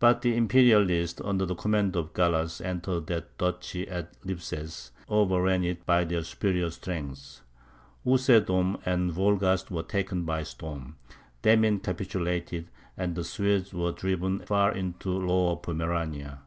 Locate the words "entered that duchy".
2.60-3.86